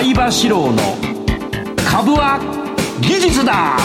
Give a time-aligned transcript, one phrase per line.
[0.00, 0.78] 相場志郎の
[1.76, 2.40] 株は
[3.02, 3.76] 技術だ。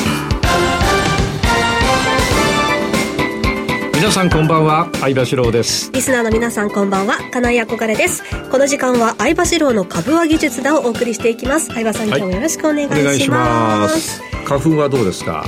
[3.94, 5.92] 皆さんこんばんは相場志郎です。
[5.92, 8.24] リスナーの皆さんこんばんは金井憧れです。
[8.50, 11.66] この時間は相場志郎の株は技術だをお送りしていきます。
[11.66, 14.22] 相場さん、今日もよろしくお願いします。
[14.46, 15.46] 花粉はどうですか？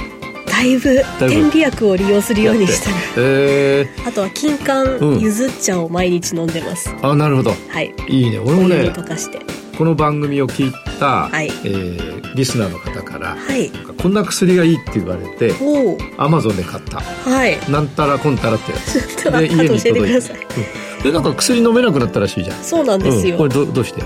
[0.48, 7.52] だいぶ点鼻薬を利用するようにしたら、えー、あとは金柑ゆず茶を毎日飲んでます、うん、あなるほど。
[7.70, 7.94] はい。
[8.10, 8.40] いいね。
[8.40, 9.40] 俺もね溶かして
[9.78, 15.54] この番組を聞いた、はい、えー、リスナーの方から、はい、こんな薬がいいって言われて
[16.18, 19.32] アマゾンで買った、はい、なんたらこんたらってやつ。
[19.32, 22.64] で家に届いて、うん、でなんか薬飲めなくなったらしいじゃん。
[22.64, 24.02] そうなんですよ、うん、これどどうして？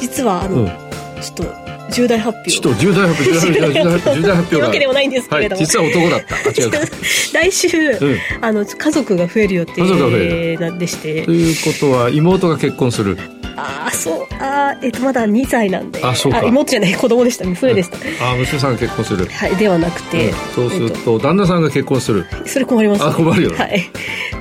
[0.00, 1.44] 実はあの、うん、ちょっと
[1.92, 2.50] 重大発表。
[2.52, 6.36] ちょっと重大発表 重大発表重大発表わけでもないんですけれども、はい、実は男だった。
[6.36, 6.70] あ違う
[7.34, 11.22] 来週、うん、あの家族が増える予定なんでして。
[11.22, 13.18] ということは妹が結婚する
[13.58, 14.26] ああそう。
[14.40, 16.04] あえっとまだ2歳なんで。
[16.04, 16.42] あそうか。
[16.44, 19.26] 妹じゃない子供でした娘でした、うん、あ娘さんが結婚する。
[19.26, 22.26] はいではなくて、うん、そうすると、旦那さんが結婚する。
[22.46, 23.90] それ困ります、ね、あ困るよ、ね、はい。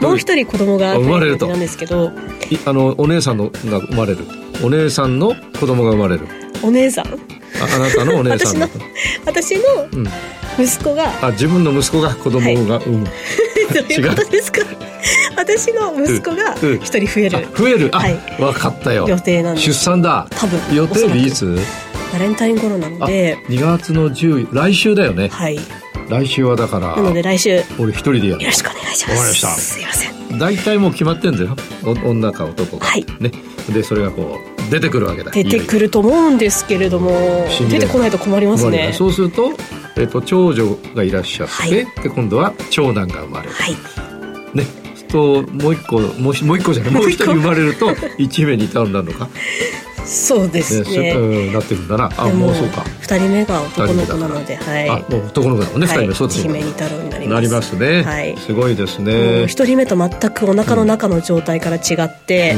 [0.01, 1.47] もう一人子供が生まれると。
[1.47, 2.11] なんですけど。
[2.65, 4.19] あのお姉さんのが生まれる。
[4.63, 6.27] お姉さんの子供が生まれる。
[6.63, 7.36] お姉さん？
[7.55, 8.67] あなたのお姉さんの
[9.25, 9.61] 私の
[10.59, 14.61] 息子が、あ自分の息子が子供が産む、はい、 どういうことですか？
[15.37, 17.89] 私の息子が一人増える、増える？
[17.93, 19.07] あ、はい、分かったよ。
[19.07, 19.67] 予定なんです。
[19.67, 20.27] 出産だ。
[20.31, 21.57] 多分予定日いつ？
[22.13, 23.37] バレンタイン頃なので。
[23.49, 25.29] 2月の10来週だよね。
[25.29, 25.59] はい。
[26.09, 28.43] 来週はだからなので来週俺一人でやる。
[28.43, 29.17] よろしくお願いします。
[29.17, 29.47] わかりました。
[29.49, 30.39] すいません。
[30.39, 31.55] 大体もう決まってんだよ。
[32.05, 32.85] 女か男か。
[32.85, 33.05] はい。
[33.19, 33.31] ね。
[33.69, 35.31] でそれがこう出てくるわけだ。
[35.31, 37.11] 出てくると思うんですけれども
[37.69, 38.91] 出てこないと困りますね。
[38.93, 39.51] そうすると,、
[39.95, 43.75] えーと、長女がいらっしゃって、はい、で今度は長男が生まれる、はい、
[44.57, 44.65] ね。
[45.07, 46.93] ともう一個もうもう一個じゃない。
[46.93, 49.29] もう一人生まれると一名にターンなのか？
[50.05, 51.13] そうですね。
[51.13, 52.09] ねなってるんだな。
[52.17, 52.83] あもうそうか。
[53.01, 54.89] 二人目が男の子なのではい。
[54.89, 55.87] あもう男の子だもんね。
[55.87, 56.61] 二、人目そうですね。
[56.61, 57.33] 太郎になります。
[57.33, 58.03] なりますね。
[58.03, 58.37] はい。
[58.37, 59.47] すごいですね。
[59.47, 62.55] 一人目と全くお腹の中の状態から違って、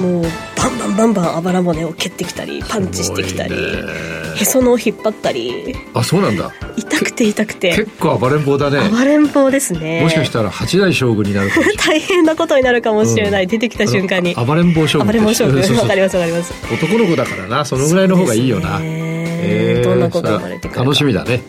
[0.00, 0.22] もう
[0.56, 5.74] バンバンバンバンあばら骨を蹴ってきたりパンチしてきたりへそのを引っ張ったり。
[5.94, 6.52] あそうなんだ。
[6.76, 7.76] 痛くて痛くて。
[7.76, 8.88] 結構暴れん坊だね。
[8.88, 10.02] 暴れん坊ですね。
[10.02, 14.34] もしかしたら八代将軍になる大変なことになるかもしれない、うん、出てきた瞬間に。
[14.34, 15.06] 暴れん坊将軍。
[15.08, 15.58] 暴れん坊将軍。
[15.76, 16.52] わかりますわかります。
[16.72, 17.64] 男の子だからな。
[17.64, 20.84] そのぐらいの方がいいよな、えー、どんな子が生まれてくるか。
[20.84, 21.42] 楽しみだね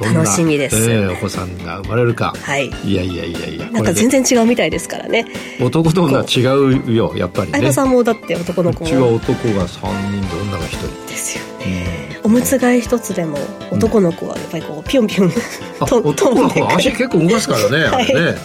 [0.00, 2.34] 楽しみです、えー、お子さんが生まれるか。
[2.40, 2.70] はい。
[2.84, 3.70] いやいやいやいや。
[3.70, 5.26] なんか全然違うみたいですからね。
[5.60, 6.40] 男と女は違
[6.88, 7.58] うよやっぱりね。
[7.58, 11.06] 相葉さんもだって男の子うちは男が3人で女が1人。
[11.06, 13.38] ですよね、おむつ替え一つでも
[13.70, 18.38] 男の子はやっぱりこうピョンピョン、うん、男の子は足結構動かすからね、はい、あれね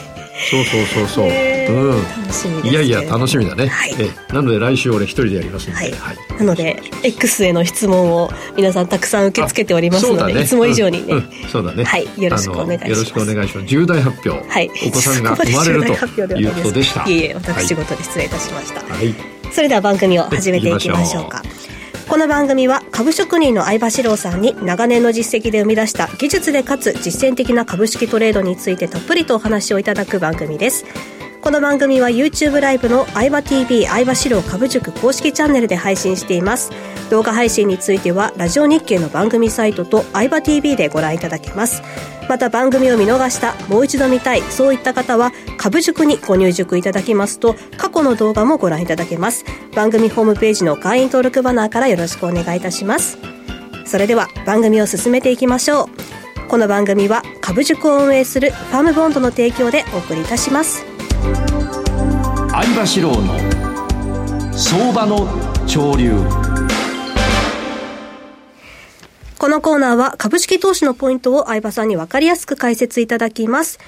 [0.49, 1.67] そうそうそうそう、え。
[1.69, 2.03] ー、うん。
[2.21, 11.17] 楽しみいやいや楽しみだね、はい、えなので来週俺一人でやりますので、はい、はい、なので X への質問を皆さんたくさん受け付けておりますので、ね、いつも以上にね、うん。
[11.17, 11.83] うん、そうだね。
[11.83, 12.05] はい。
[12.21, 12.89] よろしくお願いします。
[12.89, 13.67] よろしくお願いします。
[13.67, 15.87] 重大発表、はい、お子さんが生まれると
[16.39, 17.07] いうことでした。
[17.07, 19.13] いえいえ私事で失礼いたしました、はい、
[19.51, 21.41] それでは番組を始めていきましょうか
[22.11, 30.83] この番組は株職人の相場志郎さんに長年の実績で生み出した技術でかつ実践的な株式トレードについてたっぷりとお話をいただく番組です。
[31.41, 36.71] この番組は YouTube ライブの相場 TV 相場志郎株塾公式チャンネルで配信しています。
[37.09, 41.81] 動画配信についてはラジオ日経の番組サイトと相場 TV でご覧いただけます。
[42.31, 49.43] また番組を見逃したもう一度見たいそういった方は株塾にご入塾いただきますと過去の動画もご覧いただけます。
[49.75, 53.17] 番組ホームページの会員登録バナーからよろしくお願いいたします。
[53.85, 55.89] それでは番組を進めていきましょ
[56.45, 56.47] う。
[56.47, 60.85] この番組は株塾を運営するファームボンドの提供でお送りいたします。
[62.49, 66.50] 相場志郎の相場の潮流。
[69.41, 73.79] このコーナーは株式投資のポイントを相葉さんに分かりやすく解説いただきます。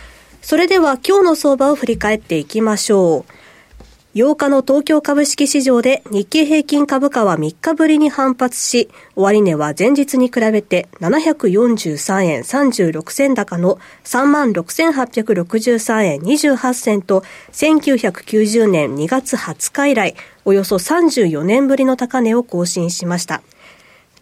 [0.41, 4.17] それでは今日の相場を振り返っていきましょう。
[4.17, 17.21] 8日の東京株式市場で日経平均株価は3日ぶりに反発し、終値は前日に比べて743円36銭高の36,863円28銭と
[17.51, 20.15] 1990年2月20日以来
[20.45, 23.43] およそ34年ぶりの高値を更新しました。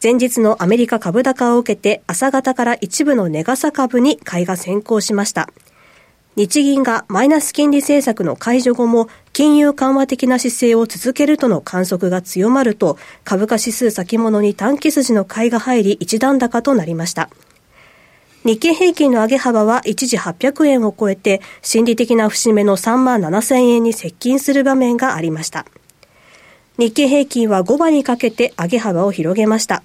[0.04, 5.48] 前日のアメリカ株高を受けて朝方から一部の値傘株に買いが先行しました。
[6.36, 17.30] 日銀がマイナス金利政策の解除後も金融緩和的な姿勢を続けるとの観測が強まると株価指数先物に短期筋の買いが入り一段高となりました。
[18.44, 25.68] 日経平均の上げ幅は一時800円を超えて心理的な節目の3万7000円に接近する場面がありました。
[26.82, 29.84] 日経平均は5番にかけて上げ幅を広げました。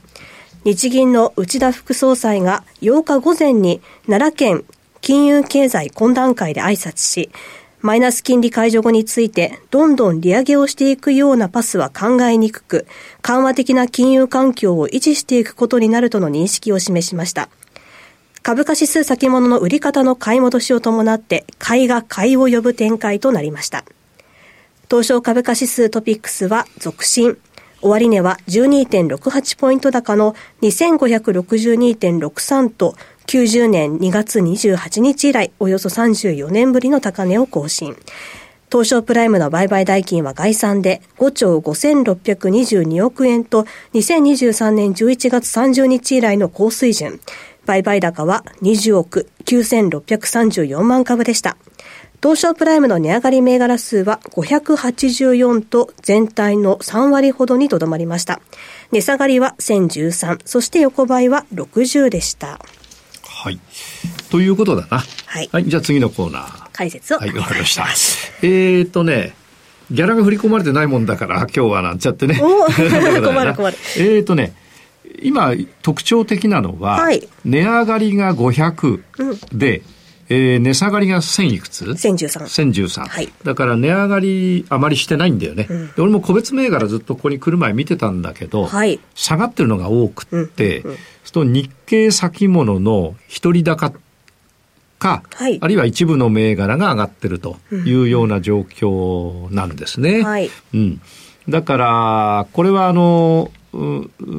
[0.65, 4.65] 日銀の内田副総裁が8日午前に奈良県
[5.03, 7.29] 金融経済懇談会で挨拶し、
[7.83, 12.87] マイナス金利解除後について、どんどん利上げをしていくようなパスは考えにくく、
[13.21, 17.51] 緩和的な金融環境を維持していくことになるとの認識を示しました。
[18.43, 23.85] 株価指数先物の売り方の買い戻しを伴って、買いが買いを呼ぶ展開となりました。
[24.89, 27.37] 東証株価指数トピックスは続伸。
[27.83, 32.95] 終値は12.68ポイント高の2562.63と
[33.27, 37.97] 90年2月28日以来およそ34年ぶりの高値を更新。
[38.71, 47.19] 東証プライムの売買代金は概算で5兆5622億円と2023年11月30日以来の高水準。
[47.65, 51.57] 売買高は20億9634万株でした。
[52.23, 58.41] 東証プライムの値上がり銘柄数は584と全体の3割ほどにとどまりました。
[58.93, 62.59] 値下がりは1013、そして横ばいは60でした。
[63.25, 63.61] はい。
[64.31, 64.99] ということだな。
[65.27, 65.49] はい。
[65.53, 66.69] はい、じゃあ次のコーナー。
[66.73, 67.19] 解説を。
[67.19, 67.87] はい、わかりました。
[68.43, 69.35] えーとね、
[69.91, 72.41] ギャラが振り込まれてないもんだから、今日はなんちゃってね。
[72.43, 73.77] お困る 困る。
[73.99, 74.55] えーとね、
[75.23, 75.53] 今
[75.83, 79.01] 特徴的なのは、はい、値上がりが500
[79.53, 79.97] で、うん
[80.29, 82.45] えー、値下がりが1000いくつ ?1013。
[82.45, 83.07] 1013。
[83.07, 83.33] はい。
[83.45, 85.67] だから値上がりあまりしてないんだよね。
[85.69, 93.93] うん、俺も個別銘柄ずっとここに来る前見てたんだけど、はい、下がってるのが多くって、うんうんうん、その日経先物の一人高
[94.99, 100.23] か、はい、あるいは一部の銘柄が上がってるというような状況なんですね。
[100.23, 100.51] はい。
[100.75, 101.01] うん。
[101.49, 103.51] だから、これはあの、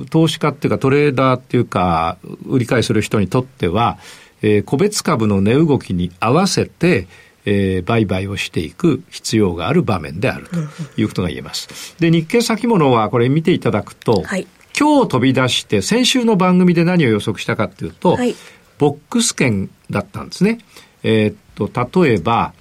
[0.10, 3.98] 投資家っていうかトレーダーっていうか、売り買いする人にとっては、
[4.42, 7.07] えー、個別株の値動きに合わせて、
[7.45, 10.60] えー、売買をしていく必要がある場面であると
[11.00, 11.95] いうことが言えます。
[12.00, 14.45] で、日経先物はこれ見ていただくと、はい、
[14.78, 18.36] 今日飛び出して先週の番組で何を予測したかっていうと、はい、
[18.78, 20.60] ボックス券だったんですね。
[21.04, 22.54] えー、っと、例えば、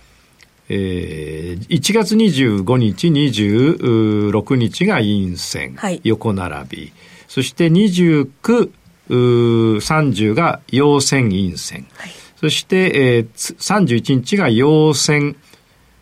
[0.68, 6.92] えー、1月25日、26日が陰線、はい、横並び。
[7.28, 8.70] そして29、
[9.14, 15.36] 30が陽線陰線、はい、そして、えー、31日が陽線、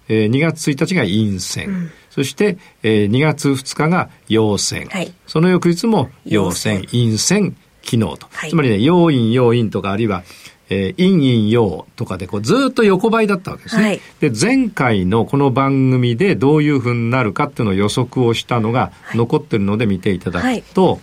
[0.08, 10.24] えー、2月1日が陰線、うん、そして、えー、2月2日が陽線、はい、その翌日も陽線陰線昨日と、はい、つまりね陽陰陽陰とかあるいは
[10.70, 13.82] えー、陰陰陽とかでこうずっと横ばいだったわけですね。
[13.82, 21.00] はい、で、前回のこの番組でどういうふうになるかっていうのを予測をしたのが残ってるので見ていただくと、はい、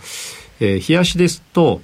[0.62, 1.80] えー、冷やしですと、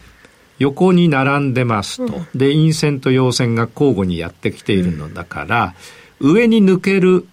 [0.59, 2.05] 横に並んでますと。
[2.05, 5.75] うん、で、陰線と陽線が交互にやってきているのだから、
[6.21, 7.27] うん、上に抜ける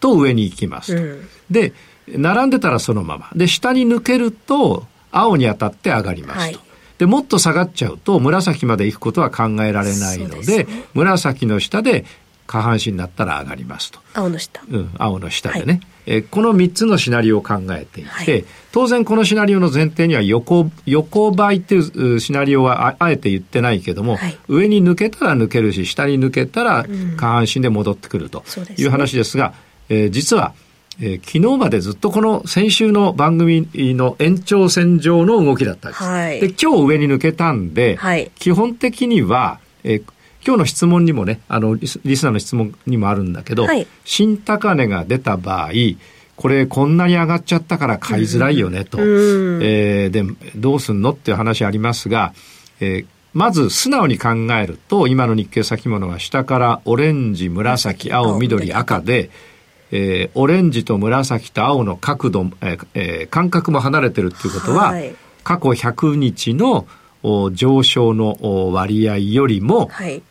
[0.00, 1.02] と上に行きますと。
[1.02, 1.72] うん、で、
[2.08, 3.30] 並んでたらそのまま。
[3.34, 6.40] で、下に抜けると青に当たって上がりますと。
[6.58, 6.70] はい
[7.00, 12.04] で、もっと下がっちゃうと紫まで行くことは考えられないので、でね、紫の下で
[12.50, 14.00] 下半身になったら上がりますと。
[14.12, 14.60] 青の下。
[14.68, 15.72] うん、青の下でね。
[15.72, 26.86] はい、えこの3つのシナリオを考えていて、はい、当然このシナリオの前提には横、横ばいっていうシナリオはあえて言ってないけども、はい、上に抜けたら抜けるし、下に抜けたら
[27.16, 28.42] 下半身で戻ってくると
[28.76, 29.54] いう話ですが、
[29.88, 30.52] うんね、えー、実は、
[31.00, 36.02] えー、昨日までずっとこの先週の番組の延長線上の動きだったんです。
[36.02, 40.04] はい、で、今日上に抜けたんで、はい、基本的には、えー、
[40.50, 45.70] 今日の質問にもね、あのリス、ナーの質問にもあるんだけど、はい、新高値が出た場合、
[46.34, 50.24] これこんなに上がっちゃったから買いづらいよねと、うん、えー、で、
[50.56, 52.34] どうすんのっていう話ありますが、
[52.80, 54.30] えー、まず素直に考
[54.60, 59.30] えると、今の日経先物は下からオレンジ、紫、青、緑、赤で、
[59.92, 65.14] えー、オレンジと紫と青の角度、えーえー、間隔も離れてるっていうことは、はい、
[65.44, 66.88] 過去100日の
[67.52, 69.88] 上昇の割合よりも、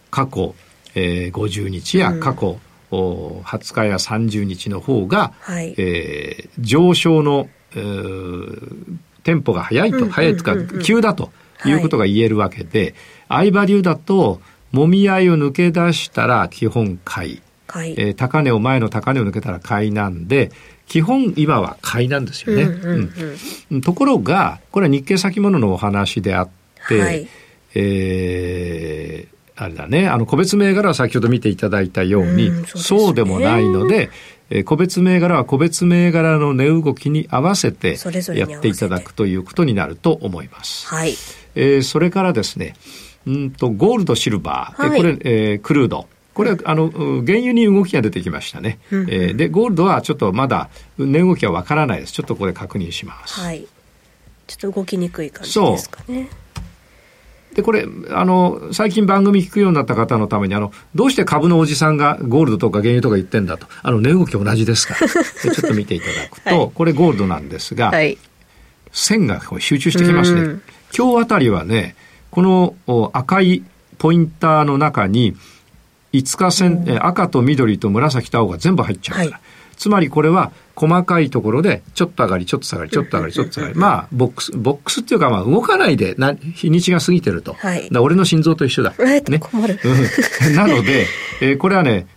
[0.09, 0.55] 過去、
[0.95, 2.59] えー、50日や過去、
[2.91, 11.31] うん、20日や30日の方が、はい、えー、上昇の、えー、テンポが速いと、速いとか、急だと
[11.65, 11.71] い。
[11.73, 12.95] うことが言えるわけで、
[13.27, 17.41] はい、相場流だと、もみ合いを抜け出したら基本買い。
[17.67, 17.95] 買い。
[17.97, 20.51] えー、高値を前の高値を抜けたら買いなんで、
[20.87, 22.63] 基本今は買いなんですよね。
[22.63, 26.49] うん、ところが、これは日経先物のお話であっ
[26.87, 27.27] て、はい、
[27.75, 32.65] えーあれだね、あの、個別銘柄は先ほど見ていただいたように、うそうね、
[33.05, 34.09] そうでもないので、
[34.49, 37.97] えー、個別銘柄は個別銘柄の値動きに合わせて
[38.35, 40.87] やっていただくということになると思います。
[40.87, 41.13] はい。
[41.55, 42.73] えー、それからですね、
[43.27, 46.07] うんと、ゴールド、シルバー、はい、これ、えー、クルード。
[46.33, 48.79] これは、あの、原油に動きが出てきましたね。
[48.91, 52.13] うん、えー、で、ゴールドはちょっとまだ値動きはわからないです。
[52.13, 53.41] ちょっとこれ確認します。
[53.41, 53.67] はい。
[54.47, 56.29] ちょっと動きにくい感じですかね。
[57.53, 63.68] で、これ、あの、最近番組聞くようになった方のために、あの、どうして株のおじさんがゴールドとか原油とか言ってんだと。
[63.82, 65.08] あの、値動き同じですから。
[65.08, 68.18] ちょっと見ていただくと、 はい、これゴールドなんですが、はい、
[68.91, 70.60] 線が集中してきますね。
[70.96, 71.96] 今日あたりはね、
[72.29, 73.63] この赤い
[73.98, 75.36] ポインターの中に、
[76.13, 79.32] 5日線、赤と緑と紫と青が全部入っちゃうから。
[79.32, 79.41] はい
[79.79, 83.75] つまりこれは細かいところでちょっと上がり、ちょっと下がり、ちょっと上がり、ちょっと下がり。
[83.75, 87.53] まあ、ボックス、ボックスっていうかまあ動かないでな日にちが過ぎてると。
[87.53, 88.93] はい、だ俺の心臓と一緒だ。
[88.98, 89.39] ね。
[89.39, 89.77] 困る。
[90.55, 91.05] なので、
[91.41, 92.07] えー、これはね、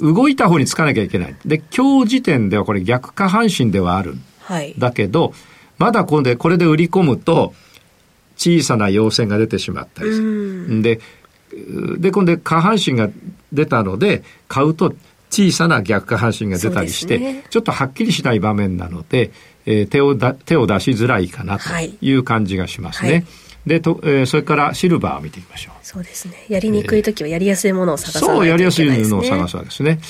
[0.00, 1.34] 動いた方につかなきゃいけない。
[1.46, 4.16] で、今日時点ではこれ逆下半身ではある。
[4.40, 5.32] はい、だけど、
[5.78, 7.54] まだこれで、これで売り込むと、
[8.36, 10.82] 小さな陽線が出てしまったりする。
[10.82, 11.00] で、
[11.98, 13.08] で、今度下半身が
[13.52, 14.92] 出たので、買うと
[15.34, 19.32] 小さな逆下半身が出たりして、ね、ちょっとはっきりしない場面なので、
[19.66, 21.64] えー、手をだ手を出しづらいかなと
[22.00, 23.08] いう感じがしますね。
[23.08, 23.26] はいはい
[23.64, 25.74] でと、えー、それからシルバーを見てみましょう。
[25.82, 26.34] そうですね。
[26.50, 30.00] やりにくい時はやりやすいものを探さないといけない、ね、そう、やりやすいのを探すわけですね。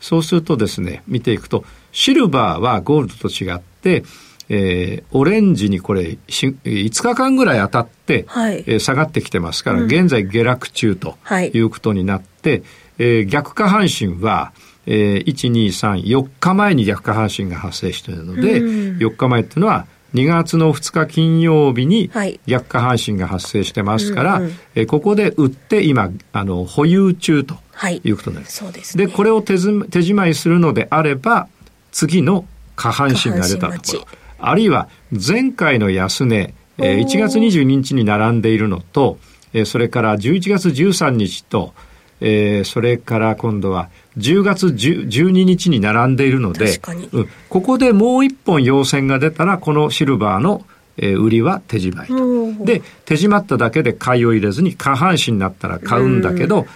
[0.00, 4.02] そうするとですね、見ていくと、シルバーはゴールドと違って、
[4.48, 12.62] えー、オレンジにこれ5日間ぐらい当たって、はい、えー、下がってきてますから、うん、現在下落中ということになって、はい、
[12.98, 14.52] えー、逆下半身は、
[14.86, 22.10] えー、1、2、3、4日前に逆下半身が発生しているので、うん、4日前っていうのは、2月の2日金曜日に
[22.46, 27.56] 逆下半身が発生してますから、はいうんうん、えここで売って今あの保有中と
[27.90, 28.10] い。
[28.10, 28.64] うことになります。
[28.64, 29.56] はい、で、ね、これを手
[29.90, 31.48] 手じまいするのであれば
[31.92, 34.06] 次の下半身が出たところ
[34.38, 39.18] あるいは前回の安値、えー、1月22日に並んでいるのと、
[39.52, 41.74] えー、それから11月13日と、
[42.20, 46.80] えー、それから今度は10月12日に並んでいるので、
[47.12, 50.64] うん、ここでもう一本陽線が出たら、このシルバーの、
[50.96, 52.64] えー、売りは手締まいと。
[52.64, 56.66] で、手締まっただけで買いを入れずに下半身になったら買うんだけど、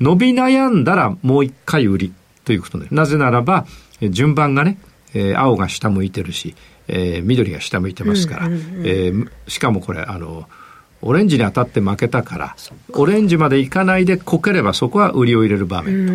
[0.00, 2.12] 伸び悩んだらもう一回売り
[2.44, 3.66] ということで、なぜならば、
[4.10, 4.78] 順番がね、
[5.14, 6.56] えー、青が下向いてるし、
[6.88, 8.48] えー、緑が下向いてますから、
[8.84, 9.12] え
[9.46, 10.48] しかもこれ、あの、
[11.00, 12.56] オレンジに当たって負けたから、
[12.92, 16.12] オレンジまでいかないでこければそこは売りを入れる場面と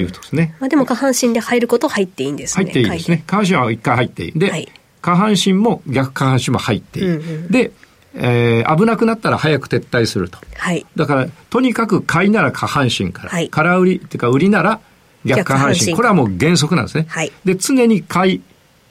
[0.00, 0.54] いうことですね。
[0.60, 2.64] まあ、でも下半身で入ること入っていいんですね。
[2.64, 3.22] 入っていいですね。
[3.26, 4.38] 下半身は一回入っていい。
[4.38, 4.68] で、はい、
[5.02, 7.06] 下半身も逆下半身も入っていい。
[7.06, 7.72] うんうん、で、
[8.14, 10.38] えー、危なくなったら早く撤退すると。
[10.56, 10.86] はい。
[10.96, 13.30] だから、とにかく買いなら下半身から。
[13.30, 13.48] はい。
[13.50, 14.80] 空売りっていうか売りなら
[15.24, 15.94] 逆下半身。
[15.94, 17.06] これはもう原則なんですね。
[17.08, 17.32] はい。
[17.44, 18.42] で、常に買い、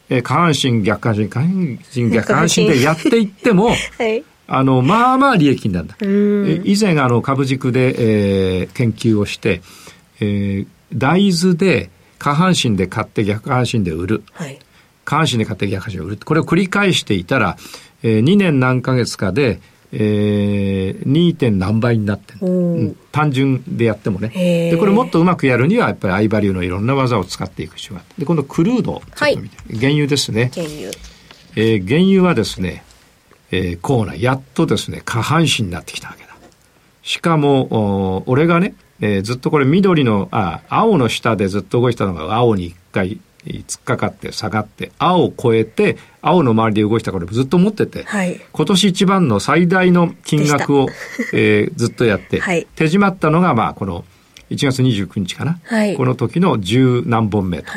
[0.10, 4.24] えー、下半身、逆下半身、下半身、 逆半身でやっていっても、 はい。
[4.48, 5.96] あの、まあまあ利益になるんだ。
[6.66, 9.62] 以前、あの、株軸で、えー、研究をして、
[10.20, 14.24] えー、大豆で下半身で買って逆半身で売る。
[14.34, 14.60] はい、
[15.06, 16.20] 下半身で買って逆半身で売る。
[16.24, 17.58] これを繰り返していたら、
[18.04, 19.60] えー、2年何ヶ月かで、
[19.96, 21.36] えー、2.
[21.36, 24.30] 点何倍になってる、うん、単純でやってもね。
[24.72, 28.22] でこれもっとうまくやるにはやっぱりアイバリューのいろんな技を使っていく必要があって。
[28.22, 30.52] で今度クルードちょっと見て、はい、原油ですね。
[30.54, 30.90] 原油、
[31.56, 32.84] えー、原油はですね
[33.56, 36.30] えー、コーナー、やっとですね、下半身になってきたわけだ。
[37.04, 50.88] しかも、俺がね、えー、ずっとこれ緑の、あ、青の下でずっと動いてたのが青に一回突っかかって下がって、青を超えて、青の周りで動いてたこれずっと持ってて、はい、今年一番の最大の金額を、
[51.34, 54.04] えー、ずっとやって、はい、手締まったのが、まあ、この
[54.50, 55.60] 1月29日かな？
[55.66, 57.72] はい、この時の十何本目と。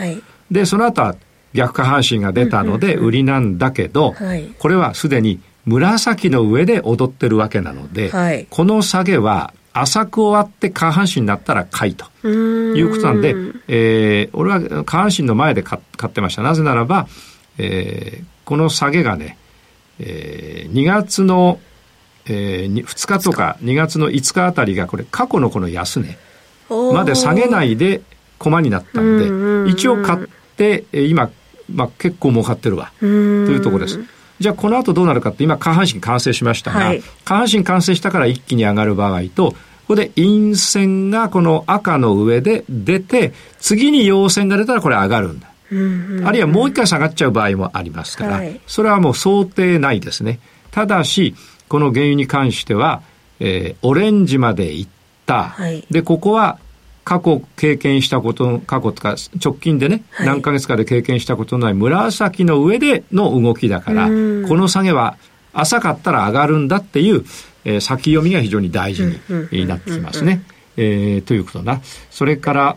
[0.51, 1.17] で、その後は
[1.53, 4.15] 逆下半身が出たので売りなんだけど、
[4.59, 13.35] これはすでに紫の上で踊ってるわけなので、はい、この下げは浅く終わって下半身になったら買いということなんで、
[13.69, 16.43] えー、俺は下半身の前で買ってました。
[16.43, 17.09] なぜならば、
[17.59, 19.37] えー、この下げがね、
[19.99, 21.61] えー、2月の、
[22.27, 26.17] えー、2日とか2月の5日あたりがこれ過去のこの安値
[26.71, 28.01] まで下げないで
[28.39, 31.31] 駒になったんで、一応買って、今、
[31.73, 32.93] まあ、結構儲かってるわ。
[33.01, 34.01] というところです。
[34.39, 39.57] じゃあこの後どうなるかって今下半身完成しましたが、はい、下半身完成したから一気に上がる場合と、こ
[39.89, 45.49] こで陰線がこの赤の上で出て、次に陽線が出たらこれ上がるんだ。
[46.29, 50.39] あるいはもう一回下がっちゃう場合もありますから、はい、それはもう想定ないですね。
[50.71, 51.35] ただし、
[51.69, 53.03] この原油に関しては、
[53.41, 54.91] えー、オレンジまで行っ
[55.25, 55.45] た。
[55.45, 56.59] はい、で、ここは
[57.07, 65.17] 過去経験したこと過去とか直近でね、はい、何ヶ月かで経験したことのない紫の上での動きだから、この下げは
[65.53, 67.25] 浅かったら上がるんだっていう、
[67.65, 69.05] えー、先読みが非常に大事
[69.53, 70.43] になってきますね。
[70.77, 71.81] えー、ということな。
[72.11, 72.77] それから、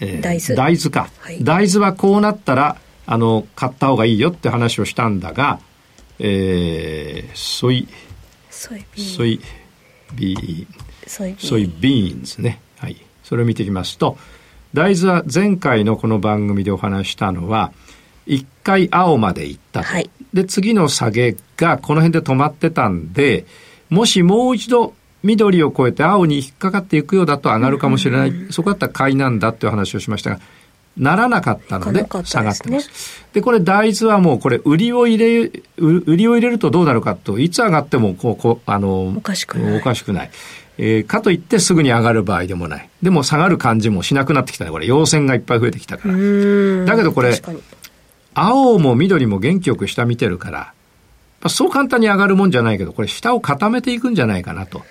[0.00, 0.54] えー、大豆。
[0.54, 5.60] 大豆か、はい、大豆はこうなったら、あの、買った方がいいよって話をしたんだが、
[6.18, 7.88] えー、 soy、
[8.50, 9.16] soybean。
[9.16, 9.40] ソイ
[10.14, 11.36] ビーン。
[11.38, 12.60] soy beans ね。
[12.82, 12.96] はい。
[13.22, 14.18] それを見ていきますと、
[14.74, 17.72] 大豆は前回のこの番組でお話したのは、
[18.26, 23.46] 一回青まで行ったはい、で、次の下げがこの辺で止まってたんで、
[23.88, 30.40] もしもう一度緑を越えて青に引っかかっていくようだと上がるかもしれない、うんうんうん、そこだったら買いなんだっていう話をしましたが、
[30.96, 33.24] ならなかったので下がってます。
[33.32, 39.78] で、これ大豆はもうこれ売りを入れ、売りを入れるとどうなるかと、いつ上がってもこう、こう、あの、おかしくない。
[39.78, 40.30] おかしくない。
[40.78, 42.88] えー、かといってすぐに上がる場合でもない。
[43.02, 44.70] でも下がる感じもしなくなってきたね。
[44.70, 46.14] これ、陽線がいっぱい増えてきたから。
[46.14, 47.40] だけどこれ、
[48.34, 50.72] 青も緑も元気よく下見てるから、
[51.48, 54.82] そう簡単に上がるもんじゃないけど、これ下を固めていくんじゃないかなと。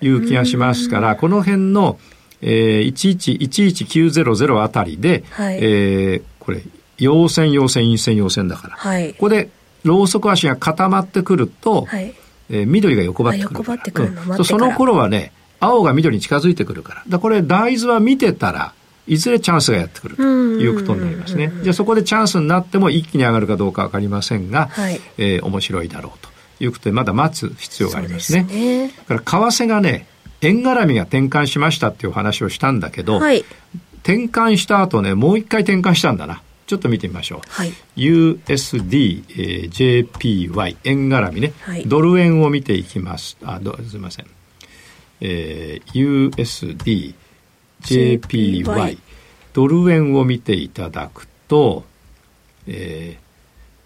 [0.00, 1.98] いう気がしますから、この辺の、
[2.42, 6.62] えー、1111900あたりで、はい、えー、これ、
[6.98, 9.50] 陽線、陽線、陰線、陽線だから、はい、ここで、
[9.84, 12.14] ローソク足が固まってくると、はい、
[12.50, 17.02] えー、緑が横ばってくる横ばってくるの、うん、その頃はね、青が緑に近づいてくるから。
[17.08, 18.72] だこれ、大豆は見てたら、
[19.06, 21.52] いずれチャンスがやってくるということになりますね。
[21.62, 26.28] じゃあそこでチャンスになっても一気に上がるかどうかわかりませんが、はい、えー、面白いだろうと
[26.62, 28.46] いうことで、まだ待つ必要がありますね。
[28.48, 28.88] すね。
[29.08, 30.06] だから為替がね、
[30.42, 33.44] 円絡みが転換しましたっていう話をしたんだけど、はい、
[34.02, 36.42] 転換した後ね、もう一回転換したんだな。
[36.70, 37.40] ちょっと見てみましょう。
[37.48, 43.36] はい、USD、えー、JPY、円絡みね、はい、ドル円を見ていきます。
[43.42, 44.26] あ、どすみません。
[45.20, 47.14] えー、USD、
[47.82, 48.98] JPY、
[49.52, 51.82] ドル円を見ていただくと、
[52.68, 53.20] えー、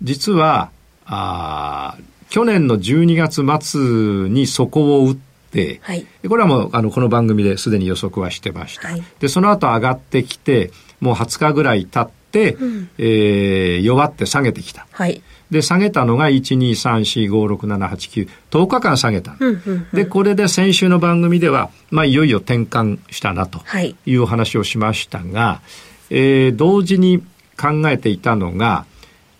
[0.03, 0.71] 実は、
[1.07, 1.97] あ
[2.29, 5.17] 去年の12月末に底を打っ
[5.51, 23.95] て、はい、これはもうあのこの番組ですでに予測はしてました、はい、でその後上がってきてもう20日ぐらい経って、うん、えー、弱って下げてきた、はい、で下げたのが123456789 10日間下げた、うんうんうん、でこれで先週の番組では、まあ、いよいよ転換したなとい。
[24.15, 25.61] うお話をしましたが、は
[26.11, 27.23] い、えー、同時に
[27.61, 28.85] 考えていたのが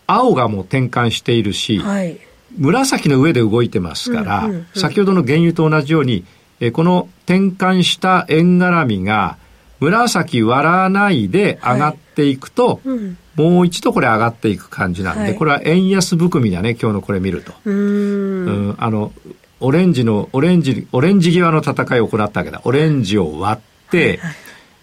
[0.07, 2.19] 青がもう転換しているし、はい。
[2.57, 6.25] 紫の上で動いてますから、うんうんうん、先ほどの原油と同じように、
[6.61, 9.39] えこの転換した円絡みが
[9.81, 17.53] 紫割らないで上がっていくと、はいうん、もう一度これ上がっていく感じなんで、はい、これは円安含みだね、今日のこれ見ると。
[17.65, 18.75] うん。
[18.79, 19.13] あの、
[19.61, 22.61] オレンジの、オレンジ、オレンジ際の戦いを行ったわけだ。
[22.65, 24.37] オレンジを割って、はいはい、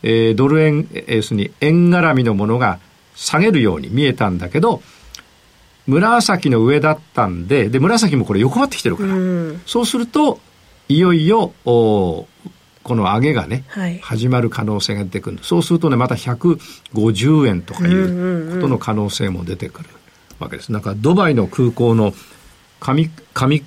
[0.04, 2.80] えー、ドル円、要するに円絡みのものが
[3.15, 4.82] 下げるように見えたんだけど、
[5.88, 9.10] 紫の上だったんで、で、紫もこれ横ばってきてるから、
[9.65, 10.39] そうすると、
[10.88, 12.28] いよいよ、お
[12.84, 15.39] この上げがね、はい、始まる可能性が出てくる。
[15.41, 19.89] そうするとね、また150円とかいうことの可能性も出てくる
[20.39, 20.72] わけです。
[20.72, 22.13] なんか、ドバイの空港の
[22.80, 23.63] 紙、紙、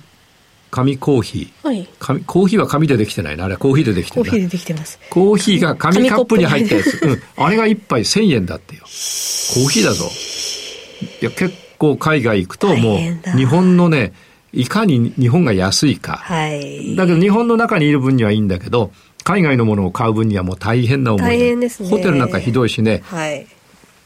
[0.71, 1.67] 紙コーヒー。
[1.67, 1.87] はい。
[1.99, 3.45] 紙、コーヒーは紙でできてないな。
[3.45, 4.99] あれはコーヒーでできてるコーヒーでできてます。
[5.09, 6.99] コーヒーが紙カップに入ったやつ。
[7.01, 7.21] うん。
[7.37, 8.81] あれが一杯1000円だってよ。
[8.83, 10.05] コーヒーだぞ。
[11.21, 12.99] いや、結構海外行くとも
[13.33, 14.11] う日本のね、
[14.55, 16.17] いかに日本が安いか。
[16.17, 16.95] はい。
[16.95, 18.91] だけど日本の中にいる分にはいいんだけど、
[19.23, 21.89] 海外のものを買う分にはもう大変な思い大変ですね。
[21.89, 23.03] ホテルなんかひどいしね。
[23.05, 23.45] はい。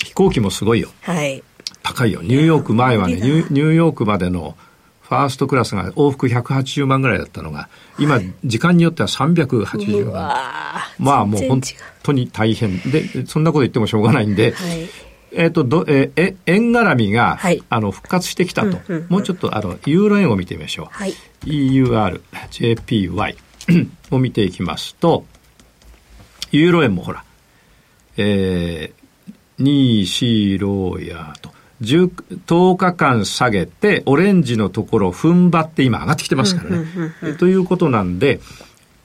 [0.04, 0.90] 飛行機もすごいよ。
[1.02, 1.44] はい。
[1.84, 2.22] 高いよ。
[2.22, 4.56] ニューヨーク前はね、ニューヨークまでの
[5.02, 10.36] ファーストクラスが往復180万ぐらいだったのが、今、時間によっては380万。
[11.00, 11.62] まあもう本
[12.04, 12.80] 当に大変。
[12.92, 14.90] で、そんなこと言ってもしょうがないんで、はい、
[15.32, 18.68] えっ、ー、と、ど、えー、円絡みが、はい、あの、復活してきたと。
[18.68, 20.88] うんうんうん、もうちょっと、あの、ユーロ円を見てみましょう。
[20.92, 21.13] はい、
[21.46, 23.36] EUR、JPY
[24.12, 25.26] を見ていきますと、
[26.52, 27.24] ユーロ円もほら、
[28.18, 32.12] えー、2、4、6やと、10,
[32.48, 37.34] 10日間下げて、オレンジのところを踏ん張って今上がってきてますからね。
[37.38, 38.39] ということなんで、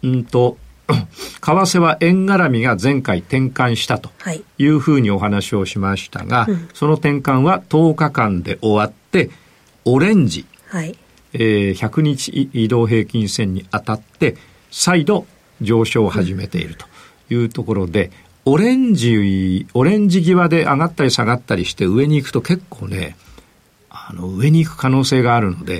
[0.03, 4.11] うんと、為替は円絡みが前回転換したと
[4.59, 4.67] い。
[4.67, 9.31] うふうにお話をしましたが、はいうん、その転換は10日間で終わって、
[9.85, 10.97] オレンジ、はい、
[11.33, 14.37] えー、100日移動平均線に当たって、
[14.71, 15.27] 再度
[15.61, 16.87] 上昇を始めていると
[17.33, 18.11] いうところで、
[18.45, 23.17] うん、オレンジ、オレンジ際で上がったり下がったりして上に行くと結構ね、
[24.07, 25.79] あの上に行く可能性があるので、え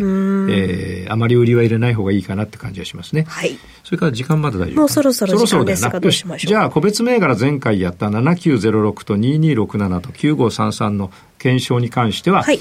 [1.09, 3.25] ー、あまり売りは入れない方がいいかなって感じがしますね。
[3.29, 3.59] はい。
[3.83, 6.49] それから時間まだ大丈夫もうそろそろ時間ですがどうしましょう。
[6.49, 12.61] じゃあ個別銘柄前回やった7906と2267と9533の検証に関しては、はい、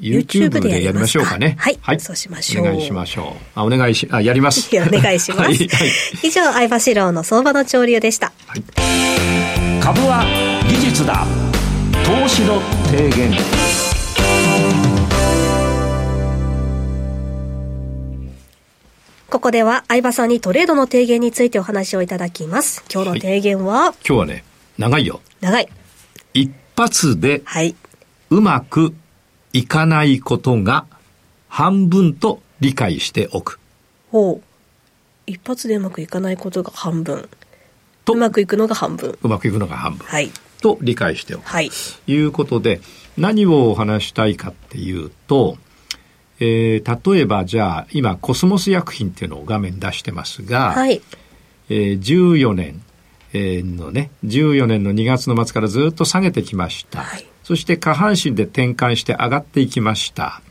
[0.00, 1.56] YouTube でやりましょうかね。
[1.58, 1.78] はい。
[1.82, 2.00] はい。
[2.00, 2.64] そうしましょう。
[2.64, 3.42] お願いしましょう。
[3.54, 4.70] あ、お願いし、あ、やります。
[4.74, 5.40] お願いします。
[5.42, 5.68] はい、
[6.22, 8.32] 以上、相場志郎の相場の潮流でした。
[8.46, 8.64] はい。
[9.80, 10.24] 株は
[10.68, 11.26] 技術だ。
[12.04, 13.69] 投資の提言。
[19.30, 22.84] ここでは相葉さんにトレードの提言についてお話をいただきます。
[22.92, 24.44] 今日の提言は、はい、今日はね、
[24.76, 25.20] 長いよ。
[25.40, 25.68] 長い。
[26.34, 27.76] 一発で、はい。
[28.30, 28.92] うまく
[29.52, 30.84] いかないことが
[31.48, 33.60] 半分と理解しておく。
[34.10, 34.42] ほう。
[35.28, 37.28] 一発でうまくいかないことが半分。
[38.04, 39.16] とうまくいくのが半分。
[39.22, 40.08] うまくいくのが半分。
[40.08, 40.32] はい。
[40.60, 41.46] と理解しておく。
[41.46, 41.70] はい。
[42.08, 42.80] いうことで、
[43.16, 45.56] 何をお話したいかっていうと、
[46.40, 51.02] えー、例えばじゃあ今コスモス薬品っていうのを画面出してますが、はい。
[51.68, 52.82] えー、14年、
[53.32, 60.42] えー、のね14年の2月の末からずっと下げてきました、はい、そして下半身で転換して上がっていきました。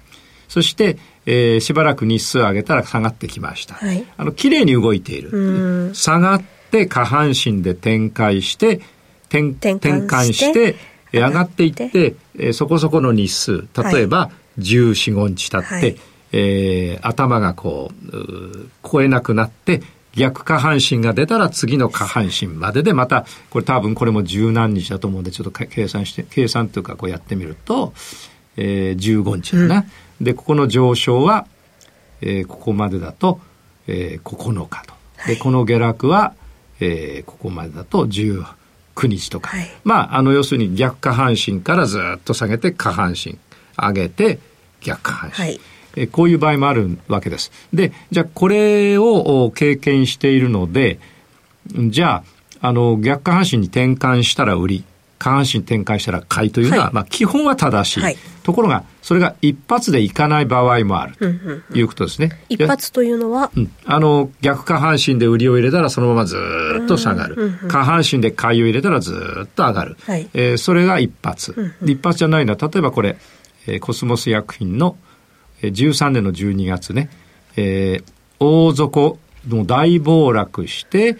[0.47, 0.97] そして、
[1.27, 5.91] えー、しばらく日数上げたら下がってきました、はい、あの綺麗に動いている。
[5.93, 8.81] 下がって下半身で展開して
[9.27, 10.75] 転転換して
[11.11, 13.67] 上がっていって、えー、そこそこの日数。
[13.91, 15.97] 例えば、はい14、5日経って、はい、
[16.31, 19.81] えー、頭がこう超えなくなって
[20.15, 27.93] 逆下半身が出たら次の下半身まででまたこれ多分これも十何日だと思うんでちょっと計算して計算というかこうやってみると、
[28.57, 29.85] えー、15日だな、
[30.19, 31.47] うん、でここの上昇は、
[32.21, 33.39] えー、ここまでだと、
[33.87, 34.93] えー、9日と。
[35.27, 36.33] でこの下落は、
[36.79, 38.45] えー、ここまでだと19
[39.03, 43.37] 日とか、はい、まああの要するに逆下半身からずっと下げて下半身
[43.77, 44.39] 上げて
[44.81, 45.43] 逆下半身。
[45.43, 45.59] はい
[45.95, 47.51] えこういう場合もあるわけです。
[47.73, 50.99] で、じゃあこれを経験しているので、
[51.73, 52.23] じゃ
[52.61, 54.83] あ、あの、逆下半身に転換したら売り、
[55.17, 58.01] 下半身転換したら買いというのは、はい、まあ基本は正しい。
[58.01, 62.39] はい、ところが、それが一発でいかない場合もあるということですね。
[62.47, 66.37] 一発というのは、うん、あの、逆下半身で売りを入れたらそのままず
[66.83, 67.51] っと下がる。
[67.67, 69.13] 下半身で買いを入れたらず
[69.43, 69.97] っと上がる。
[70.05, 71.73] はい、えー、それが一発。
[71.83, 73.17] 一発じゃないのは、例えばこれ、
[73.69, 74.97] えー、コスモス薬品の、
[75.61, 77.09] えー、13年の12月ね、
[77.55, 78.03] えー、
[78.39, 81.17] 大底の大暴落して、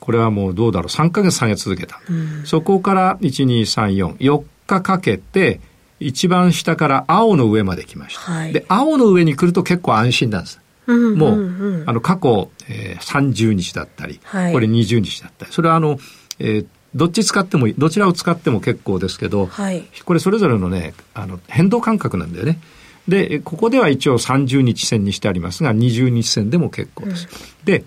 [0.00, 2.00] これはもうどうだろう、3ヶ月下げ続けた。
[2.08, 5.60] うん、そこから1、2、3、4、4日かけて、
[5.98, 8.20] 一番下から青の上まで来ました。
[8.20, 10.60] はい、で、青の上に来ると結構安心なんです。
[10.86, 15.98] もう、あの、過去、えー、30日だったり、はい、これ20日だったり、それはあの、
[16.38, 22.58] えー、どっち使ってもどちらを使っても結構ですけど、はい、これそれぞれのねあの変動感覚なんだよね。
[23.06, 27.28] でここでは一応30日線にしてありますが20日線でも結構です。
[27.60, 27.84] うん、で、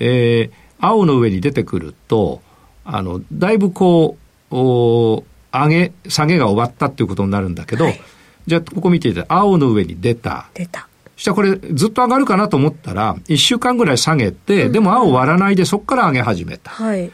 [0.00, 2.42] えー、青の上に出てくると
[2.84, 4.16] あのだいぶこ
[4.50, 8.00] うお上げ下げが終わったっていうことになるんだけど、はい、
[8.46, 10.48] じゃあここ見ていて青の上に出た。
[10.54, 10.88] 出た。
[11.16, 16.70] したらこれずっと上がるかなと思ったら1週間ぐらい下げて、うん、でも青割らないでそこから上げ始めた。
[16.70, 17.10] はい、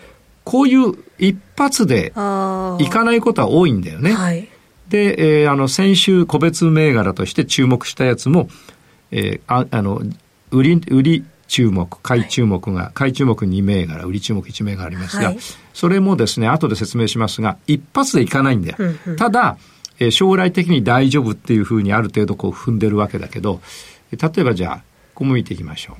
[0.48, 4.14] こういう一発でいかないことは多いんだよね。
[4.14, 4.48] はい、
[4.88, 8.48] で、えー、あの、先週個別銘柄として注目したやつも、
[9.10, 10.00] えー、ああの、
[10.50, 15.38] 売り、売り注目、買い注目が、はい、買い注目2銘柄、売り注目1銘柄ありますが、はい、
[15.74, 18.76] それもですね、後で説明しますが、一発でいかないんだよ。
[18.78, 19.58] うんうん、ただ、
[19.98, 23.60] えー、将来的に大丈夫っていうふうにある程度こう踏んでるわけだけど、
[24.12, 24.82] 例えばじゃあ、こ
[25.16, 25.96] こも見ていきましょう。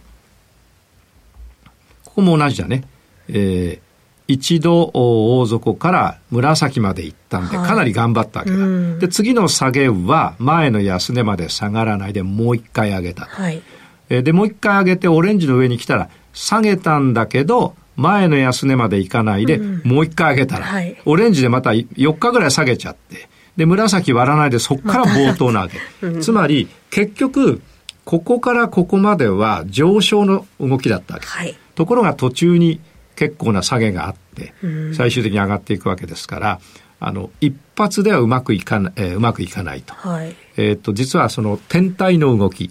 [2.04, 2.84] ここも同じだね。
[3.28, 3.88] えー、
[4.28, 8.56] 一度大底から紫まで行ったんで、かなり頑張ったわけだ。
[8.58, 13.24] はい、で、次の下げは前の安値まで下がらないでもう一回上げた。
[13.24, 13.62] はい、
[14.10, 25.78] で、もう一回上げてオレンジの上に来たら下げたんだけど、前の安値まで行かないで、もう一回上げたら、はい、オレンジでまた4日ぐらい下げちゃって、で、紫割らないでそっから冒頭なわけ。
[26.06, 27.62] うん、つまり、結局、
[28.04, 31.26] ここからここまでは上昇の動きだったわけ。
[31.26, 32.80] はい、ところが途中に
[33.18, 34.54] 結構な下げがあって、
[34.94, 36.61] 最終的に上がっていくわけですから、
[37.00, 39.92] あの、一発ではうまくいかない、えー、うまくいかないと。
[39.94, 42.70] はい、えっ、と、実はその天体の動き、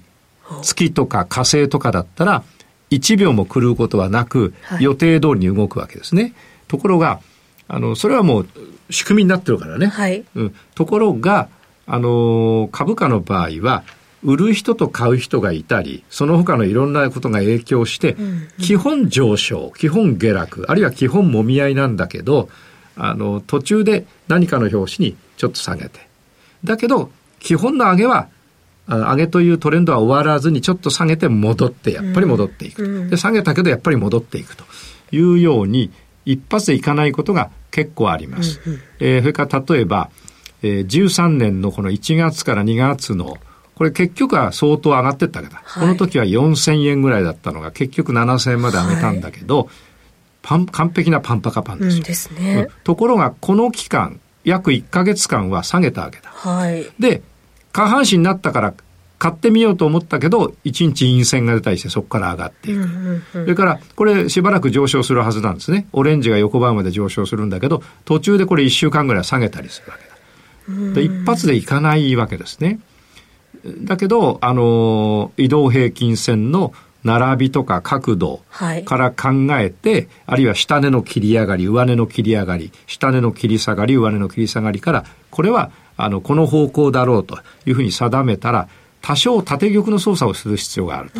[0.62, 2.44] 月とか火星とかだったら、
[2.92, 6.34] 1秒も狂うことはなく、予定通りに動くわけですね。
[6.70, 7.20] ところが、
[7.68, 8.48] あの、それはもう
[8.90, 9.88] 仕組みになってるからね。
[9.88, 11.50] はい、うん、ところが、
[11.86, 13.84] あの、株価の場合は、
[14.24, 18.16] 売る人と買う人がいたり、その他のいろんなことが影響して、
[18.60, 22.50] 基本上昇、基本下落、あるいは基本もみ合いなんだけど、
[22.96, 26.08] あの、途中で何かの拍子にちょっと下げて。
[26.64, 28.28] だけど、基本の上げは、
[28.88, 33.08] 上げというトレンドは終わらずにちょっと下げて戻って、やっぱり戻っていく。
[33.10, 34.64] で、下げたけどやっぱり戻っていくと
[35.12, 35.92] いうように、
[36.26, 38.60] 一発でいかないことが結構あります。
[39.00, 40.10] えー、それから例えば、
[40.62, 43.38] えー、13年のこの1月から2月の
[43.78, 49.68] これ結局は相当上がってったわけだ、はい、この時は4000円ぐらいだったのが結局7000円まで上げたんだけど、はい、
[50.42, 57.22] パン完璧なパンパカパンです,、うん、ですね、ところがこの期間約1か月間は下げたわけだ、はい、で
[57.72, 58.74] 下半身になったから
[59.20, 63.22] 買ってみようと思ったけど、1日陰線が出たりしてそこから上がっていく。
[63.32, 65.88] それから、これしばらく上昇するはずなんですね。
[65.92, 70.94] オレンジが横ばいまで上昇するんだけど、途中でこれ1週間ぐらい下げたりするわけだ。
[70.94, 72.80] で、一発でいかないわけですね。
[73.80, 78.42] だけど、あの、移動平均線の並びとか角度
[78.86, 88.68] から考えて、はい、あるいは下値の切り上がり、上値の切り上がり、下値の切り下がり、上値の切り下がりから、これは、あの、この方向だろうというふうに定めたら、
[89.02, 91.20] 多少縦玉の操作をする必要があると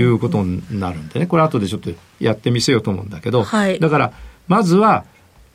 [0.00, 4.12] いうことになるんでね、これ後でちょっとやってみせようと思うんだけど、はい、だから、
[4.46, 5.04] まずは、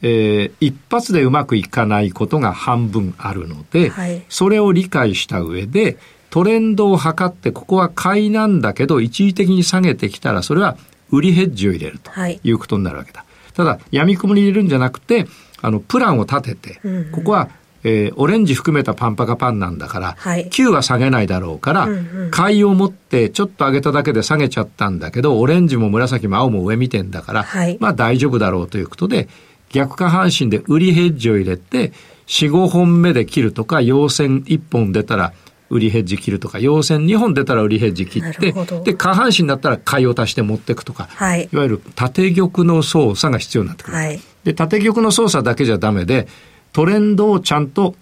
[0.02, 5.98] えー、一発でうまくいかないことが半分あるので、はい、それを理解した上で、
[6.32, 10.78] トレンドを測って、ここは買いなんだけど、一時的に下げてきたら、それは
[11.12, 12.12] 売りヘッジを入れると
[12.44, 12.52] い。
[12.52, 13.20] うことになるわけだ。
[13.20, 15.28] はい、ただ、闇雲に入れるんじゃなくて、
[15.62, 17.50] あの、プランを立てて、ここは
[17.84, 29.28] えー、オレンジ含めたパンパカパンなんだから、はい、9は下げないだろうから、うんうん、買いを持ってちょっと上げただけで下げちゃったんだけど、オレンジも紫も青も上見てんだから、はい、まあ大丈夫だろうということで、
[29.70, 31.92] 逆下半身で売りヘッジを入れて、
[32.28, 35.34] 4、5本目で切るとか、陽線1本出たら
[35.72, 38.54] 売りヘッジ切るとか、陽線2本出たら売りヘッジ切って、
[38.84, 43.98] で、下半身だったら買いを足して持っていくとか、はい、いわゆる縦玉の操作が必要になってくる。
[43.98, 46.28] はい、で、縦玉の操作だけじゃダメで、
[46.74, 47.96] トレンドをちゃんと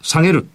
[0.00, 0.46] 下げる、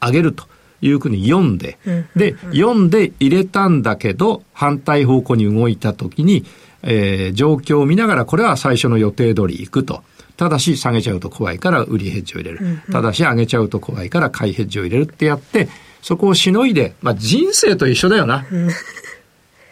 [0.00, 0.44] 上げると
[0.82, 1.78] いうふうに読んで、
[2.14, 6.44] で、読んで入れたんだけど、反対方向に動いたときに、
[6.82, 10.02] えー、状況を見ながら、これは最初の予定通り行くと。
[10.36, 12.80] ただし、下げちゃうと怖いから売りヘッジを入れる。
[12.90, 15.68] ただし、上げちゃうと怖いから買いヘッジを入れるってやって、
[16.04, 18.44] そこをしのいで、まあ人生と一緒だよな。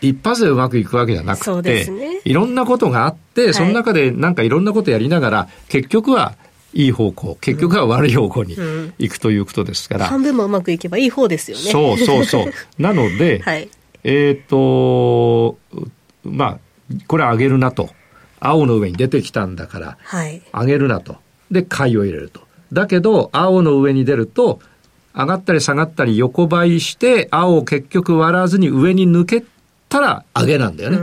[0.01, 6.35] 一発でうまくいくわけじゃなくて、ね、いろんなことがあって、その中でなんかいろんなことやりながら、結局は
[6.73, 8.57] いい方向、結局は悪い方向に
[8.99, 10.07] 行くということですから。
[10.07, 11.65] 半分もうまくいけばいい方ですよね。
[11.65, 12.53] そうそうそう。
[12.83, 13.69] なので、はい、
[14.03, 15.59] えっ、と、
[16.25, 16.59] まあ、
[17.09, 17.91] これ上げるなと。
[18.41, 21.17] 青の上に出てきたんだから、はい、上げるなと。
[21.51, 22.41] で、買いを入れると。
[22.73, 24.61] だけど、青の上に出ると、
[25.15, 29.45] 上がったり下がったり横ばいして、青を結局割らずに上に抜け
[29.93, 30.99] たら上げなんだよね。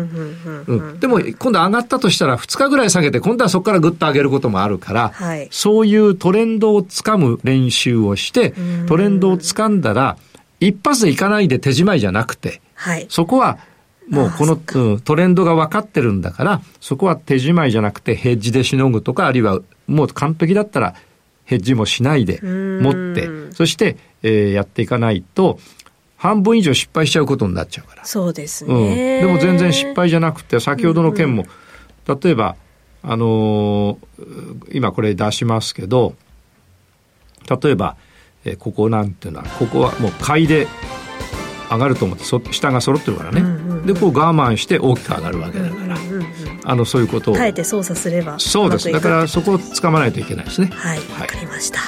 [1.00, 8.54] でも今度上がったとしたら2日ぐらい下げて今度はそこからぐっと上げることもあるから、はい、そういうトレンドをつかむ練習をして
[8.88, 10.18] トレンドをつかんだら
[10.60, 13.60] 一発でいかないで手仕まいじゃなくて、はい、そこは
[14.10, 20.96] もうこの、うん、トレンドが分かってるんだからそこは手仕まいじゃなくてヘッジでしのぐとかあるいはもう完璧だったら
[21.50, 25.60] ヘッジもしないで持ってそして、えー、やっていかないと
[26.16, 28.06] 半分以上失敗しちゃうことになっちゃうから。
[28.06, 29.22] そうですね。
[29.24, 31.50] うん、でも全然失敗じゃなくて、先ほどの件も、うん
[32.14, 32.58] うん、例えば、
[33.04, 36.16] あのー、今これ出しますけど、
[37.64, 37.96] 例えば、
[38.44, 40.68] えー、ここなんていうのは、ここはもう買いで
[41.72, 46.09] 上がると思ってそ下が揃ってるからね、うんうんうん、でこう我慢して大きく上がるわけだから、うんうんうん、
[46.70, 47.36] あのそういうことを。
[47.36, 50.68] 耐えて操作すればそうですだからそこをつかまないといけないですね。
[50.72, 51.80] はいわ、はい、かりました。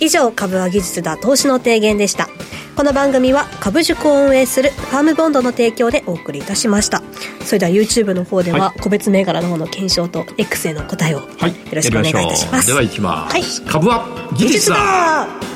[0.00, 2.28] 以上株は技術だ投資の提言でした。
[2.76, 7.02] この番組は株塾を運営するファームボンドの提供でお送りいたしました。
[7.44, 11.26] それでは YouTube の方では個別銘柄の方の検証と X への答えをよ
[11.72, 15.51] ろしくお願いいたします、はい、ではいきます、はい、株は技術だ